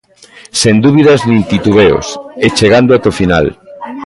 [0.61, 2.07] Sen dúbidas nin titubeos,
[2.45, 3.45] e chegando ata o final.